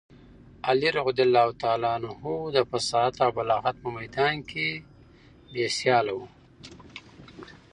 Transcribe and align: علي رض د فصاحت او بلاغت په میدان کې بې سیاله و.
علي 0.67 0.89
رض 0.95 1.19
د 2.55 2.57
فصاحت 2.71 3.15
او 3.23 3.29
بلاغت 3.37 3.75
په 3.83 3.89
میدان 3.97 4.35
کې 4.49 4.67
بې 5.51 5.65
سیاله 5.77 6.13
و. 6.15 6.19